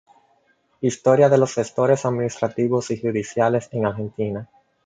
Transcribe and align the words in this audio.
Historia 0.81 1.29
de 1.29 1.37
los 1.37 1.53
Gestores 1.53 2.05
Administrativos 2.05 2.89
y 2.89 2.99
Judiciales 2.99 3.69
en 3.71 3.85
Argentina 3.85 4.49